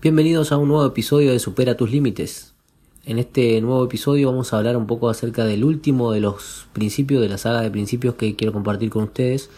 Bienvenidos 0.00 0.52
a 0.52 0.58
un 0.58 0.68
nuevo 0.68 0.86
episodio 0.86 1.32
de 1.32 1.40
Supera 1.40 1.76
tus 1.76 1.90
límites. 1.90 2.54
En 3.04 3.18
este 3.18 3.60
nuevo 3.60 3.84
episodio 3.84 4.30
vamos 4.30 4.52
a 4.52 4.58
hablar 4.58 4.76
un 4.76 4.86
poco 4.86 5.08
acerca 5.08 5.44
del 5.44 5.64
último 5.64 6.12
de 6.12 6.20
los 6.20 6.68
principios 6.72 7.20
de 7.20 7.28
la 7.28 7.36
saga 7.36 7.62
de 7.62 7.70
principios 7.72 8.14
que 8.14 8.36
quiero 8.36 8.52
compartir 8.52 8.90
con 8.90 9.02
ustedes, 9.02 9.50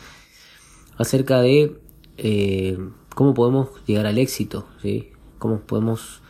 acerca 0.97 1.43
de 1.43 1.77
eh, 2.17 2.79
cómo 3.15 3.35
podemos 3.35 3.69
llegar 3.87 4.07
al 4.07 4.17
éxito, 4.17 4.67
¿sí? 4.81 5.11
cómo 5.39 5.61
podemos 5.61 6.23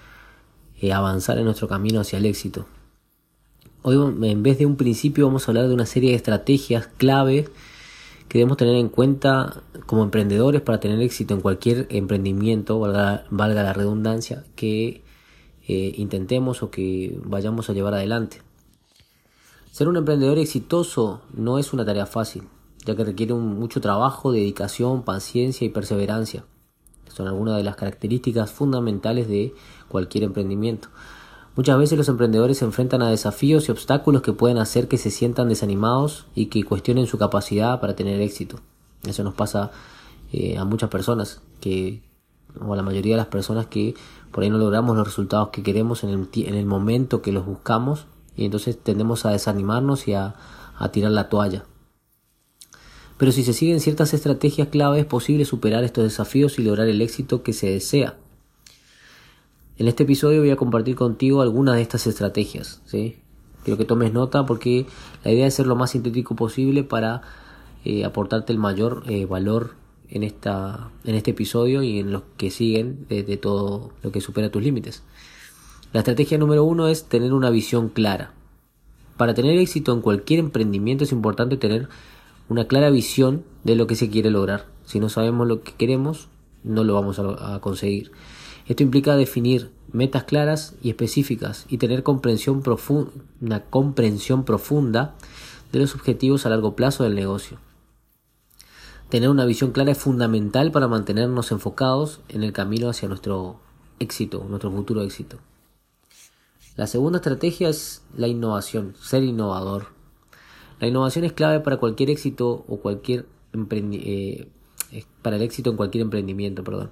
eh, 0.81 0.93
avanzar 0.93 1.39
en 1.39 1.45
nuestro 1.45 1.69
camino 1.69 2.01
hacia 2.01 2.19
el 2.19 2.27
éxito. 2.27 2.67
Hoy 3.83 3.95
en 3.95 4.43
vez 4.43 4.59
de 4.59 4.67
un 4.67 4.75
principio 4.75 5.27
vamos 5.27 5.47
a 5.47 5.53
hablar 5.53 5.69
de 5.69 5.75
una 5.75 5.87
serie 5.87 6.11
de 6.11 6.17
estrategias 6.17 6.89
clave 6.97 7.49
que 8.31 8.39
debemos 8.39 8.59
tener 8.59 8.77
en 8.77 8.89
cuenta 8.89 9.65
como 9.87 10.05
emprendedores 10.05 10.63
para 10.63 10.79
tener 10.79 11.01
éxito 11.01 11.35
en 11.35 11.41
cualquier 11.41 11.89
emprendimiento, 11.91 12.79
valga, 12.79 13.25
la 13.29 13.73
redundancia, 13.73 14.45
que 14.55 15.03
eh, 15.67 15.95
intentemos 15.96 16.63
o 16.63 16.71
que 16.71 17.18
vayamos 17.25 17.68
a 17.68 17.73
llevar 17.73 17.93
adelante. 17.93 18.40
Ser 19.73 19.89
un 19.89 19.96
emprendedor 19.96 20.39
exitoso 20.39 21.23
no 21.35 21.59
es 21.59 21.73
una 21.73 21.85
tarea 21.85 22.07
fácil, 22.07 22.45
ya 22.87 22.95
que 22.95 23.03
requiere 23.03 23.35
mucho 23.35 23.81
trabajo, 23.81 24.31
dedicación, 24.31 25.03
paciencia 25.03 25.65
y 25.65 25.71
perseverancia. 25.71 26.45
Son 27.09 27.26
algunas 27.26 27.57
de 27.57 27.65
las 27.65 27.75
características 27.75 28.53
fundamentales 28.53 29.26
de 29.26 29.54
cualquier 29.89 30.23
emprendimiento. 30.23 30.89
Muchas 31.57 31.79
veces 31.79 31.99
los 31.99 32.09
emprendedores 32.09 32.59
se 32.59 32.64
enfrentan 32.64 33.03
a 33.03 33.11
desafíos 33.11 33.69
y 33.69 33.72
obstáculos 33.72 34.22
que 34.22 34.33
pueden 34.33 34.59
hacer 34.59 34.89
que 34.89 34.98
se 34.98 35.11
sientan 35.11 35.48
desanimados 35.48 36.27
y 36.34 36.47
que 36.47 36.62
cuestionen 36.62 37.06
su 37.06 37.19
capacidad 37.19 37.81
para 37.81 37.97
tener 37.97 38.20
éxito. 38.20 38.61
Eso 39.05 39.25
nos 39.25 39.34
pasa 39.34 39.70
eh, 40.33 40.56
a 40.59 40.64
muchas 40.64 40.91
personas 40.91 41.41
que 41.61 42.03
o 42.61 42.73
a 42.73 42.77
la 42.77 42.83
mayoría 42.83 43.14
de 43.14 43.19
las 43.19 43.27
personas 43.27 43.67
que 43.67 43.95
por 44.33 44.42
ahí 44.42 44.50
no 44.50 44.59
logramos 44.59 44.97
los 44.97 45.06
resultados 45.06 45.50
que 45.50 45.62
queremos 45.62 46.03
en 46.05 46.11
el, 46.11 46.28
en 46.34 46.55
el 46.55 46.67
momento 46.67 47.23
que 47.23 47.33
los 47.33 47.47
buscamos 47.47 48.06
y 48.37 48.45
entonces 48.45 48.78
tendemos 48.78 49.27
a 49.27 49.31
desanimarnos 49.31 50.09
y 50.09 50.15
a, 50.15 50.34
a 50.78 50.89
tirar 50.91 51.12
la 51.12 51.28
toalla. 51.28 51.65
Pero 53.19 53.33
si 53.33 53.45
se 53.45 53.53
siguen 53.53 53.81
ciertas 53.81 54.15
estrategias 54.15 54.69
clave 54.69 55.01
es 55.01 55.06
posible 55.06 55.45
superar 55.45 55.84
estos 55.84 56.05
desafíos 56.05 56.59
y 56.59 56.62
lograr 56.62 56.89
el 56.89 57.03
éxito 57.03 57.43
que 57.43 57.53
se 57.53 57.71
desea. 57.71 58.17
En 59.81 59.89
este 59.89 60.03
episodio 60.03 60.41
voy 60.41 60.50
a 60.50 60.56
compartir 60.56 60.95
contigo 60.95 61.41
algunas 61.41 61.77
de 61.77 61.81
estas 61.81 62.06
estrategias. 62.06 62.83
¿sí? 62.84 63.17
Quiero 63.64 63.78
que 63.78 63.87
tomes 63.87 64.12
nota 64.12 64.45
porque 64.45 64.84
la 65.25 65.33
idea 65.33 65.47
es 65.47 65.55
ser 65.55 65.67
lo 65.67 65.75
más 65.75 65.92
sintético 65.92 66.37
posible 66.37 66.84
para 66.84 67.22
eh, 67.87 68.05
aportarte 68.05 68.53
el 68.53 68.59
mayor 68.59 69.05
eh, 69.09 69.25
valor 69.25 69.77
en, 70.11 70.22
esta, 70.22 70.91
en 71.05 71.14
este 71.14 71.31
episodio 71.31 71.83
y 71.83 71.98
en 71.98 72.12
los 72.12 72.25
que 72.37 72.50
siguen 72.50 73.06
de, 73.09 73.22
de 73.22 73.39
todo 73.39 73.95
lo 74.03 74.12
que 74.12 74.20
supera 74.20 74.50
tus 74.50 74.62
límites. 74.62 75.03
La 75.94 76.00
estrategia 76.00 76.37
número 76.37 76.62
uno 76.62 76.87
es 76.89 77.05
tener 77.05 77.33
una 77.33 77.48
visión 77.48 77.89
clara. 77.89 78.34
Para 79.17 79.33
tener 79.33 79.59
éxito 79.59 79.94
en 79.94 80.03
cualquier 80.03 80.41
emprendimiento 80.41 81.05
es 81.05 81.12
importante 81.12 81.56
tener 81.56 81.89
una 82.50 82.67
clara 82.67 82.91
visión 82.91 83.44
de 83.65 83.77
lo 83.77 83.87
que 83.87 83.97
se 83.97 84.11
quiere 84.11 84.31
lograr. 84.31 84.67
Si 84.84 85.00
no 85.00 85.09
sabemos 85.09 85.48
lo 85.48 85.62
que 85.62 85.72
queremos, 85.72 86.28
no 86.65 86.84
lo 86.84 86.92
vamos 86.92 87.19
a 87.19 87.59
conseguir. 87.62 88.12
Esto 88.71 88.85
implica 88.85 89.17
definir 89.17 89.73
metas 89.91 90.23
claras 90.23 90.77
y 90.81 90.91
específicas 90.91 91.67
y 91.69 91.79
tener 91.79 92.05
comprensión 92.05 92.63
una 93.41 93.65
comprensión 93.65 94.45
profunda 94.45 95.17
de 95.73 95.81
los 95.81 95.97
objetivos 95.97 96.47
a 96.47 96.51
largo 96.51 96.77
plazo 96.77 97.03
del 97.03 97.17
negocio. 97.17 97.59
Tener 99.09 99.29
una 99.29 99.45
visión 99.45 99.73
clara 99.73 99.91
es 99.91 99.99
fundamental 99.99 100.71
para 100.71 100.87
mantenernos 100.87 101.51
enfocados 101.51 102.21
en 102.29 102.45
el 102.45 102.53
camino 102.53 102.89
hacia 102.89 103.09
nuestro 103.09 103.59
éxito, 103.99 104.47
nuestro 104.49 104.71
futuro 104.71 105.03
éxito. 105.03 105.39
La 106.77 106.87
segunda 106.87 107.19
estrategia 107.19 107.71
es 107.71 108.05
la 108.17 108.29
innovación, 108.29 108.95
ser 109.03 109.25
innovador. 109.25 109.89
La 110.79 110.87
innovación 110.87 111.25
es 111.25 111.33
clave 111.33 111.59
para 111.59 111.78
cualquier 111.78 112.11
éxito 112.11 112.65
o 112.69 112.77
cualquier 112.77 113.27
eh, 113.53 114.47
para 115.23 115.34
el 115.34 115.43
éxito 115.43 115.71
en 115.71 115.77
cualquier 115.77 116.03
emprendimiento, 116.03 116.62
perdón. 116.62 116.91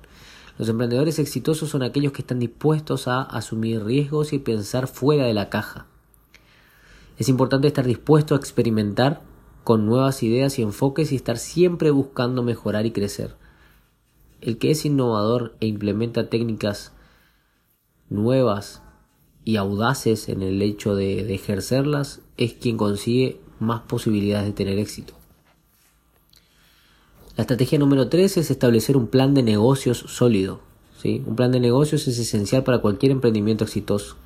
Los 0.59 0.69
emprendedores 0.69 1.21
exitosos 1.21 1.71
son 1.71 1.85
aquellos 1.85 2.13
que 2.13 2.23
están 2.23 2.41
dispuestos 2.41 3.07
a 3.07 3.23
asumir 3.23 3.85
riesgos 3.85 4.33
y 4.33 4.41
pensar 4.41 4.89
fuera 4.89 5.25
de 5.25 5.35
la 5.35 5.51
caja. 5.51 5.87
Es 7.17 7.29
importante 7.29 7.69
estar 7.69 7.87
dispuesto 7.87 8.35
a 8.35 8.39
experimentar 8.39 9.23
con 9.63 9.87
nuevas 9.87 10.23
ideas 10.23 10.59
y 10.59 10.63
enfoques 10.63 11.13
y 11.13 11.17
estar 11.17 11.39
siempre 11.39 11.91
buscando 11.91 12.43
mejorar 12.43 12.87
y 12.87 12.91
crecer. 12.91 13.37
El 14.41 14.59
que 14.59 14.71
es 14.73 14.85
innovador 14.85 15.57
e 15.61 15.67
implementa 15.67 16.29
técnicas 16.29 16.93
nuevas 18.09 18.83
y 19.45 19.57
audaces 19.57 20.29
en 20.29 20.43
el 20.43 20.61
hecho 20.63 20.95
de, 20.95 21.35
ejercerlas 21.35 22.21
es 22.37 22.55
quien 22.55 22.77
consigue 22.77 23.41
más 23.61 23.83
posibilidades 23.83 24.47
de 24.47 24.53
tener 24.53 24.79
éxito. 24.79 25.18
La 27.39 27.43
estrategia 27.43 27.79
número 27.79 28.09
3 28.09 28.39
es 28.39 28.51
establecer 28.51 28.97
un 28.97 29.07
plan 29.07 29.33
de 29.33 29.45
negocios 29.45 29.99
sólido. 30.09 30.59
¿sí? 31.01 31.23
Un 31.25 31.37
plan 31.37 31.53
de 31.53 31.61
negocios 31.61 32.09
es 32.09 32.19
esencial 32.19 32.65
para 32.65 32.81
cualquier 32.81 33.13
emprendimiento 33.13 33.63
exitoso. 33.63 34.17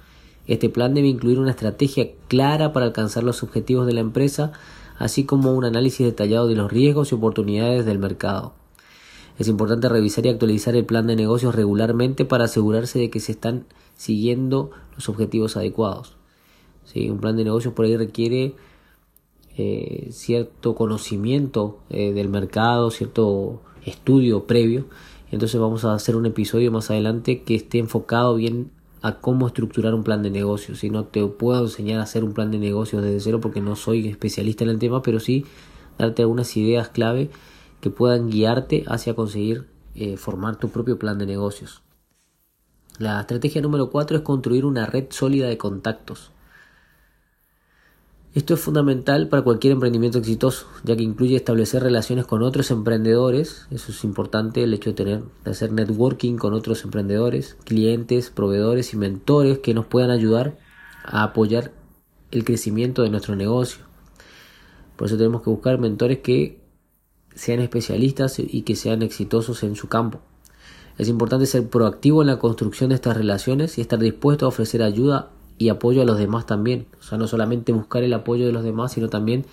Este 0.47 0.71
plan 0.71 0.95
debe 0.95 1.09
incluir 1.09 1.39
una 1.39 1.51
estrategia 1.51 2.09
clara 2.29 2.73
para 2.73 2.87
alcanzar 2.87 3.23
los 3.23 3.43
objetivos 3.43 3.87
de 3.87 3.93
la 3.93 4.01
empresa, 4.01 4.53
así 4.97 5.25
como 5.25 5.53
un 5.53 5.67
análisis 5.67 6.07
detallado 6.07 6.49
de 6.49 6.55
los 6.55 6.73
riesgos 6.73 7.13
y 7.13 7.15
oportunidades 7.15 7.85
del 7.85 7.99
mercado. 7.99 8.55
Es 9.39 9.47
importante 9.47 9.91
revisar 9.91 10.25
y 10.25 10.31
actualizar 10.31 10.75
el 10.75 10.87
plan 10.87 11.07
de 11.07 11.15
negocios 11.15 11.55
regularmente 11.55 12.25
para 12.25 12.45
asegurarse 12.45 12.99
de 12.99 13.11
que 13.11 13.21
se 13.21 13.33
están 13.33 13.67
siguiendo 13.95 14.71
los 14.95 15.11
objetivos 15.11 15.59
adecuados. 15.59 16.17
¿Sí? 16.87 17.11
Un 17.11 17.19
plan 17.19 17.37
de 17.37 17.45
negocios 17.45 17.75
por 17.75 17.85
ahí 17.85 17.95
requiere 17.95 18.55
eh, 19.57 20.09
cierto 20.11 20.75
conocimiento 20.75 21.79
eh, 21.91 22.13
del 22.13 22.29
mercado, 22.29 22.91
cierto 22.91 23.63
estudio 23.85 24.45
previo. 24.45 24.87
Entonces 25.31 25.61
vamos 25.61 25.85
a 25.85 25.95
hacer 25.95 26.17
un 26.17 26.27
episodio 26.27 26.71
más 26.71 26.91
adelante 26.91 27.43
que 27.43 27.55
esté 27.55 27.79
enfocado 27.79 28.35
bien 28.35 28.71
a 29.03 29.19
cómo 29.19 29.49
estructurar 29.49 29.95
un 29.95 30.05
plan 30.05 30.23
de 30.23 30.31
negocio. 30.31 30.75
Si 30.75 30.89
no 30.89 31.05
te 31.05 31.25
puedo 31.27 31.65
enseñar 31.65 32.01
a 32.01 32.05
hacer 32.05 32.25
un 32.25 32.33
plan 32.33 32.51
de 32.51 32.59
negocio 32.59 33.01
desde 33.01 33.21
cero 33.21 33.41
porque 33.41 33.61
no 33.61 33.77
soy 33.77 34.09
especialista 34.09 34.65
en 34.65 34.71
el 34.71 34.79
tema, 34.79 35.03
pero 35.03 35.21
sí 35.21 35.45
darte 35.99 36.23
algunas 36.23 36.57
ideas 36.57 36.89
clave 36.89 37.31
que 37.81 37.91
puedan 37.91 38.31
guiarte 38.31 38.85
hacia 38.87 39.15
conseguir 39.15 39.67
eh, 39.95 40.17
formar 40.17 40.57
tu 40.57 40.71
propio 40.71 40.99
plan 40.99 41.19
de 41.19 41.27
negocios. 41.27 41.83
La 42.99 43.21
estrategia 43.21 43.61
número 43.61 43.91
4 43.91 44.19
es 44.19 44.23
construir 44.23 44.65
una 44.65 44.87
red 44.87 45.07
sólida 45.11 45.49
de 45.49 45.59
contactos. 45.59 46.31
Esto 48.35 48.55
es 48.55 48.61
fundamental 48.61 49.29
para 49.29 49.43
cualquier 49.43 49.75
emprendimiento 49.75 50.17
exitoso, 50.17 50.67
ya 50.85 50.97
que 50.97 51.03
incluye 51.03 51.37
establecer 51.37 51.83
relaciones 51.83 52.25
con 52.25 52.43
otros 52.43 52.71
emprendedores, 52.71 53.67
eso 53.71 53.93
es 53.93 54.05
importante, 54.05 54.63
el 54.63 54.73
hecho 54.73 54.89
de 54.89 54.97
tener, 54.97 55.23
de 55.45 55.51
hacer 55.51 55.71
networking 55.71 56.37
con 56.37 56.55
otros 56.55 56.83
emprendedores, 56.85 57.59
clientes, 57.65 58.31
proveedores 58.31 58.95
y 58.95 58.97
mentores 58.97 59.59
que 59.59 59.75
nos 59.75 59.85
puedan 59.85 60.11
ayudar 60.11 60.57
a 61.05 61.25
apoyar 61.25 61.73
el 62.31 62.45
crecimiento 62.45 63.03
de 63.03 63.11
nuestro 63.11 63.37
negocio. 63.37 63.85
Por 64.97 65.09
eso 65.09 65.19
tenemos 65.19 65.43
que 65.43 65.51
buscar 65.51 65.79
mentores 65.79 66.21
que 66.21 66.59
sean 67.35 67.61
especialistas 67.61 68.39
y 68.39 68.63
que 68.63 68.77
sean 68.77 69.03
exitosos 69.03 69.63
en 69.63 69.77
su 69.77 69.89
campo. 69.89 70.23
Es 70.97 71.09
importante 71.09 71.45
ser 71.45 71.69
proactivo 71.69 72.23
en 72.23 72.29
la 72.29 72.39
construcción 72.39 72.91
de 72.91 72.95
estas 72.95 73.15
relaciones 73.15 73.77
y 73.77 73.83
estar 73.83 73.99
dispuesto 73.99 74.47
a 74.47 74.49
ofrecer 74.49 74.83
ayuda 74.83 75.33
y 75.59 75.69
apoyo 75.69 76.03
a 76.03 76.05
los 76.05 76.19
demás 76.19 76.47
también. 76.47 76.87
O 77.01 77.03
sea, 77.03 77.19
no 77.19 77.29
solamente 77.29 77.73
buscar 77.73 78.03
el 78.03 78.13
apoyo 78.15 78.47
de 78.47 78.53
los 78.53 78.65
demás, 78.65 78.93
sino 78.93 79.09
también 79.09 79.47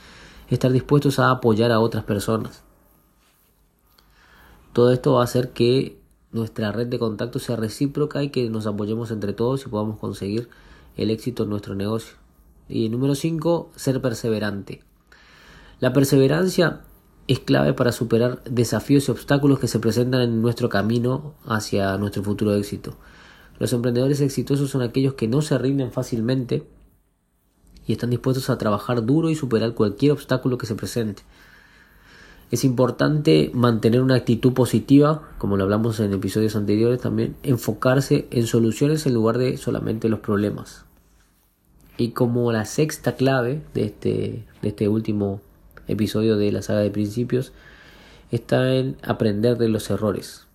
estar 0.50 0.72
dispuestos 0.72 1.20
a 1.20 1.32
apoyar 1.32 1.72
a 1.72 1.80
otras 1.80 2.04
personas. 2.04 2.64
Todo 4.74 4.92
esto 4.92 5.14
va 5.14 5.22
a 5.22 5.24
hacer 5.26 5.52
que 5.52 6.00
nuestra 6.32 6.72
red 6.72 6.88
de 6.88 7.00
contacto 7.00 7.40
sea 7.40 7.56
recíproca 7.56 8.24
y 8.24 8.30
que 8.30 8.50
nos 8.50 8.68
apoyemos 8.68 9.12
entre 9.12 9.34
todos 9.34 9.66
y 9.66 9.70
podamos 9.70 9.98
conseguir 10.00 10.50
el 10.96 11.10
éxito 11.10 11.44
en 11.44 11.50
nuestro 11.50 11.76
negocio. 11.76 12.16
Y 12.68 12.90
número 12.90 13.16
5, 13.16 13.72
ser 13.76 14.02
perseverante. 14.02 14.84
La 15.80 15.92
perseverancia 15.94 16.82
es 17.28 17.40
clave 17.40 17.74
para 17.74 17.92
superar 17.92 18.44
desafíos 18.44 19.08
y 19.08 19.12
obstáculos 19.12 19.60
que 19.60 19.68
se 19.68 19.80
presentan 19.80 20.22
en 20.22 20.42
nuestro 20.42 20.70
camino 20.70 21.36
hacia 21.46 21.98
nuestro 21.98 22.24
futuro 22.24 22.54
éxito. 22.54 22.96
Los 23.60 23.74
emprendedores 23.74 24.22
exitosos 24.22 24.70
son 24.70 24.82
aquellos 24.82 25.14
que 25.14 25.28
no 25.28 25.42
se 25.42 25.58
rinden 25.58 25.92
fácilmente 25.92 26.64
y 27.86 27.92
están 27.92 28.10
dispuestos 28.10 28.50
a 28.50 28.58
trabajar 28.58 29.06
duro 29.06 29.30
y 29.30 29.36
superar 29.36 29.74
cualquier 29.74 30.14
obstáculo 30.14 30.58
que 30.58 30.66
se 30.66 30.76
presente. 30.76 31.24
Es 32.52 32.64
importante 32.64 33.52
mantener 33.54 34.02
una 34.02 34.16
actitud 34.16 34.54
positiva, 34.54 35.30
como 35.38 35.56
lo 35.56 35.66
hablamos 35.66 36.00
en 36.00 36.14
episodios 36.14 36.56
anteriores 36.56 37.02
también, 37.02 37.36
enfocarse 37.44 38.28
en 38.32 38.48
soluciones 38.48 39.06
en 39.06 39.14
lugar 39.14 39.38
de 39.38 39.58
solamente 39.58 40.10
los 40.10 40.22
problemas. 40.22 40.86
Y 41.98 42.12
como 42.12 42.52
la 42.52 42.66
sexta 42.66 43.16
clave 43.16 43.62
de 43.74 43.84
este, 43.84 44.46
de 44.62 44.68
este 44.70 44.88
último 44.88 45.42
episodio 45.88 46.38
de 46.38 46.52
la 46.52 46.62
saga 46.62 46.80
de 46.80 46.90
principios, 46.90 47.52
está 48.32 48.74
en 48.74 48.98
aprender 49.04 49.58
de 49.58 49.70
los 49.70 49.90
errores. 49.90 50.49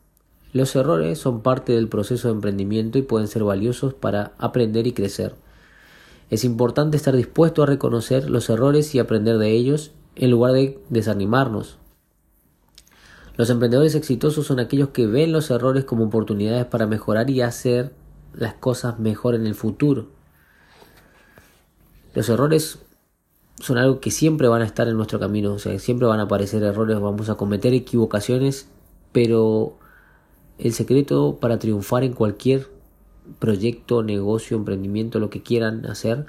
Los 0.54 0.76
errores 0.76 1.18
son 1.18 1.42
parte 1.42 1.72
del 1.72 1.88
proceso 1.88 2.28
de 2.28 2.34
emprendimiento 2.34 2.96
y 2.96 3.02
pueden 3.02 3.26
ser 3.26 3.42
valiosos 3.42 3.92
para 3.92 4.34
aprender 4.38 4.86
y 4.86 4.92
crecer. 4.92 5.34
Es 6.30 6.44
importante 6.44 6.96
estar 6.96 7.16
dispuesto 7.16 7.64
a 7.64 7.66
reconocer 7.66 8.30
los 8.30 8.48
errores 8.48 8.94
y 8.94 9.00
aprender 9.00 9.38
de 9.38 9.50
ellos 9.50 9.90
en 10.14 10.30
lugar 10.30 10.52
de 10.52 10.78
desanimarnos. 10.90 11.78
Los 13.36 13.50
emprendedores 13.50 13.96
exitosos 13.96 14.46
son 14.46 14.60
aquellos 14.60 14.90
que 14.90 15.08
ven 15.08 15.32
los 15.32 15.50
errores 15.50 15.84
como 15.84 16.04
oportunidades 16.04 16.66
para 16.66 16.86
mejorar 16.86 17.30
y 17.30 17.40
hacer 17.40 17.92
las 18.32 18.54
cosas 18.54 19.00
mejor 19.00 19.34
en 19.34 19.48
el 19.48 19.56
futuro. 19.56 20.06
Los 22.14 22.28
errores 22.28 22.78
son 23.58 23.76
algo 23.76 23.98
que 23.98 24.12
siempre 24.12 24.46
van 24.46 24.62
a 24.62 24.66
estar 24.66 24.86
en 24.86 24.96
nuestro 24.96 25.18
camino, 25.18 25.54
o 25.54 25.58
sea, 25.58 25.76
siempre 25.80 26.06
van 26.06 26.20
a 26.20 26.24
aparecer 26.24 26.62
errores, 26.62 27.00
vamos 27.00 27.28
a 27.28 27.34
cometer 27.34 27.74
equivocaciones, 27.74 28.68
pero 29.10 29.78
el 30.58 30.72
secreto 30.72 31.38
para 31.40 31.58
triunfar 31.58 32.04
en 32.04 32.12
cualquier 32.12 32.68
proyecto, 33.38 34.02
negocio, 34.02 34.56
emprendimiento, 34.56 35.18
lo 35.18 35.30
que 35.30 35.42
quieran 35.42 35.86
hacer, 35.86 36.26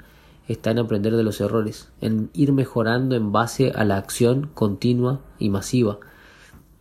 está 0.48 0.70
en 0.70 0.78
aprender 0.78 1.16
de 1.16 1.22
los 1.22 1.40
errores, 1.40 1.88
en 2.00 2.30
ir 2.32 2.52
mejorando 2.52 3.16
en 3.16 3.32
base 3.32 3.72
a 3.74 3.84
la 3.84 3.96
acción 3.96 4.50
continua 4.54 5.20
y 5.38 5.50
masiva 5.50 5.98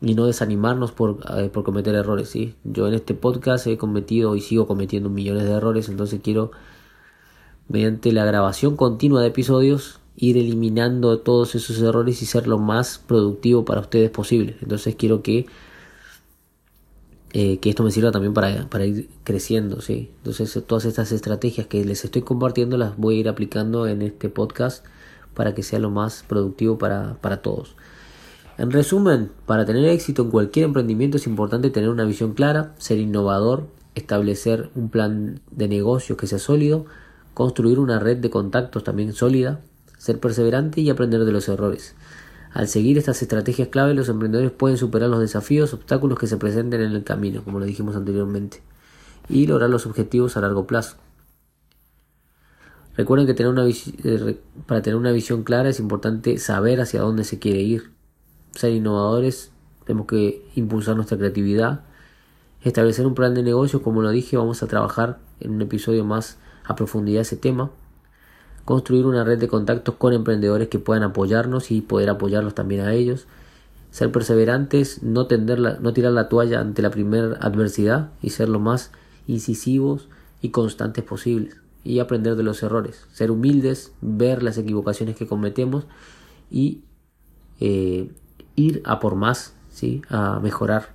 y 0.02 0.14
no 0.14 0.26
desanimarnos 0.26 0.92
por, 0.92 1.20
eh, 1.38 1.50
por 1.50 1.64
cometer 1.64 1.96
errores. 1.96 2.30
¿sí? 2.30 2.56
Yo 2.64 2.88
en 2.88 2.94
este 2.94 3.14
podcast 3.14 3.66
he 3.68 3.78
cometido 3.78 4.36
y 4.36 4.42
sigo 4.42 4.68
cometiendo 4.68 5.10
millones 5.10 5.44
de 5.44 5.52
errores, 5.52 5.90
entonces 5.90 6.20
quiero, 6.24 6.52
mediante 7.68 8.12
la 8.12 8.26
grabación 8.26 8.76
continua 8.76 9.22
de 9.22 9.30
episodios, 9.30 10.00
ir 10.16 10.38
eliminando 10.38 11.20
todos 11.20 11.56
esos 11.56 11.82
errores 11.82 12.22
y 12.22 12.26
ser 12.26 12.48
lo 12.48 12.58
más 12.58 13.00
productivo 13.00 13.66
para 13.66 13.82
ustedes 13.82 14.12
posible. 14.12 14.56
Entonces 14.62 14.96
quiero 14.96 15.22
que 15.24 15.48
eh, 17.38 17.58
que 17.60 17.70
esto 17.70 17.84
me 17.84 17.92
sirva 17.92 18.14
también 18.14 18.34
para, 18.34 18.70
para, 18.70 18.86
ir 18.86 19.10
creciendo, 19.26 19.82
¿sí? 19.82 20.10
Entonces 20.20 20.58
todas 20.66 20.86
estas 20.86 21.12
estrategias 21.12 21.68
que 21.68 21.84
les 21.84 22.06
estoy 22.06 22.22
compartiendo 22.22 22.78
las 22.78 22.96
voy 22.96 23.18
a 23.18 23.20
ir 23.20 23.28
aplicando 23.28 23.88
en 23.88 24.02
este 24.04 24.30
podcast 24.30 24.86
para 25.34 25.54
que 25.54 25.62
sea 25.62 25.80
lo 25.80 25.90
más 25.90 26.24
productivo 26.26 26.78
para, 26.78 27.18
para 27.20 27.42
todos. 27.42 27.76
En 28.58 28.72
resumen, 28.72 29.32
para 29.46 29.66
tener 29.66 29.84
éxito 29.84 30.22
en 30.22 30.32
cualquier 30.32 30.64
emprendimiento 30.64 31.18
es 31.18 31.28
importante 31.28 31.72
tener 31.72 31.90
una 31.90 32.06
visión 32.06 32.36
clara, 32.36 32.74
ser 32.78 33.00
innovador, 33.00 33.68
establecer 33.96 34.70
un 34.74 34.88
plan 34.88 35.42
de 35.52 35.68
negocio 35.68 36.16
que 36.16 36.28
sea 36.28 36.40
sólido, 36.40 36.86
construir 37.34 37.80
una 37.80 38.00
red 38.00 38.16
de 38.16 38.30
contactos 38.30 38.86
también 38.86 39.12
sólida, 39.12 39.60
ser 39.98 40.22
perseverante 40.22 40.80
y 40.80 40.90
aprender 40.90 41.26
de 41.26 41.34
los 41.34 41.50
errores. 41.50 41.96
Al 42.56 42.70
seguir 42.70 42.98
estas 42.98 43.22
estrategias 43.22 43.68
clave, 43.68 43.94
los 43.94 44.08
emprendedores 44.08 44.50
pueden 44.50 44.78
superar 44.78 45.10
los 45.10 45.20
desafíos, 45.20 45.74
obstáculos 45.74 46.18
que 46.18 46.26
se 46.26 46.38
presenten 46.38 46.80
en 46.80 46.94
el 46.94 47.04
camino, 47.04 47.44
como 47.44 47.60
lo 47.60 47.66
dijimos 47.66 47.98
anteriormente, 47.98 48.62
y 49.28 49.46
lograr 49.46 49.70
los 49.70 49.86
objetivos 49.86 50.38
a 50.38 50.42
largo 50.42 50.66
plazo. 50.66 50.96
Recuerden 52.96 53.28
que 53.28 53.34
tener 53.34 53.52
una 53.52 53.68
eh, 53.68 54.40
para 54.68 54.82
tener 54.82 54.96
una 54.96 55.12
visión 55.12 55.44
clara 55.44 55.68
es 55.68 55.82
importante 55.82 56.38
saber 56.38 56.80
hacia 56.80 57.02
dónde 57.02 57.26
se 57.26 57.40
quiere 57.40 57.60
ir. 57.60 57.92
Ser 58.52 58.72
innovadores, 58.72 59.52
tenemos 59.84 60.08
que 60.08 60.48
impulsar 60.56 60.96
nuestra 60.96 61.18
creatividad, 61.18 61.82
establecer 62.62 63.06
un 63.06 63.16
plan 63.16 63.34
de 63.34 63.44
negocio, 63.44 63.84
como 63.84 64.02
lo 64.02 64.12
dije, 64.12 64.38
vamos 64.38 64.64
a 64.64 64.68
trabajar 64.68 65.20
en 65.42 65.52
un 65.52 65.62
episodio 65.62 66.06
más 66.06 66.38
a 66.64 66.78
profundidad 66.78 67.24
ese 67.24 67.36
tema 67.36 67.70
construir 68.66 69.06
una 69.06 69.24
red 69.24 69.40
de 69.40 69.48
contactos 69.48 69.96
con 69.96 70.14
emprendedores 70.14 70.68
que 70.68 70.80
puedan 70.80 71.04
apoyarnos 71.04 71.72
y 71.72 71.82
poder 71.82 72.10
apoyarlos 72.10 72.56
también 72.56 72.82
a 72.82 72.94
ellos, 72.94 73.28
ser 73.92 74.12
perseverantes, 74.12 75.04
no, 75.04 75.28
no 75.30 75.94
tirar 75.94 76.12
la 76.12 76.28
toalla 76.28 76.60
ante 76.60 76.82
la 76.82 76.90
primera 76.90 77.38
adversidad 77.40 78.10
y 78.22 78.32
ser 78.32 78.50
lo 78.50 78.60
más 78.60 78.92
incisivos 79.28 80.10
y 80.42 80.50
constantes 80.50 81.04
posibles 81.04 81.58
y 81.84 82.00
aprender 82.00 82.36
de 82.36 82.44
los 82.44 82.64
errores, 82.64 83.06
ser 83.14 83.32
humildes, 83.32 83.94
ver 84.02 84.42
las 84.42 84.58
equivocaciones 84.58 85.16
que 85.16 85.28
cometemos 85.28 85.86
y 86.50 86.82
eh, 87.60 88.12
ir 88.56 88.82
a 88.86 89.00
por 89.00 89.16
más, 89.16 89.54
¿sí? 89.70 90.02
a 90.10 90.40
mejorar 90.40 90.90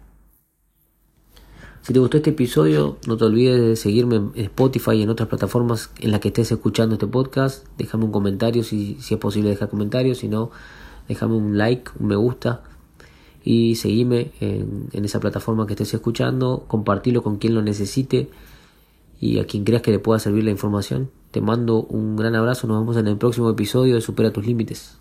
si 1.83 1.95
te 1.95 1.99
gustó 1.99 2.19
este 2.19 2.31
episodio, 2.31 2.99
no 3.07 3.17
te 3.17 3.25
olvides 3.25 3.61
de 3.61 3.77
seguirme 3.77 4.17
en 4.17 4.33
Spotify 4.35 4.93
y 4.93 5.03
en 5.03 5.09
otras 5.09 5.29
plataformas 5.29 5.91
en 6.01 6.11
las 6.11 6.21
que 6.21 6.29
estés 6.29 6.53
escuchando 6.53 6.95
este 6.95 7.07
podcast. 7.07 7.67
Déjame 7.79 8.05
un 8.05 8.13
comentario 8.13 8.63
si, 8.63 8.99
es 8.99 9.17
posible 9.17 9.49
dejar 9.49 9.71
comentarios, 9.71 10.19
si 10.19 10.29
no, 10.29 10.51
déjame 11.09 11.35
un 11.35 11.57
like, 11.57 11.91
un 11.99 12.09
me 12.09 12.17
gusta 12.17 12.63
y 13.43 13.77
seguime 13.77 14.33
en, 14.41 14.89
en 14.93 15.05
esa 15.07 15.21
plataforma 15.21 15.67
que 15.67 15.73
estés 15.73 15.95
escuchando, 15.95 16.65
compartilo 16.69 17.23
con 17.23 17.39
quien 17.39 17.55
lo 17.55 17.63
necesite 17.63 18.29
y 19.19 19.39
a 19.39 19.47
quien 19.47 19.65
creas 19.65 19.81
que 19.81 19.91
le 19.91 19.99
pueda 19.99 20.19
servir 20.19 20.45
la 20.45 20.51
información. 20.51 21.11
Te 21.31 21.41
mando 21.41 21.83
un 21.83 22.17
gran 22.17 22.35
abrazo, 22.35 22.67
nos 22.67 22.79
vemos 22.81 22.99
en 22.99 23.07
el 23.07 23.17
próximo 23.17 23.49
episodio 23.49 23.95
de 23.95 24.03
Supera 24.03 24.33
tus 24.33 24.47
límites. 24.47 25.00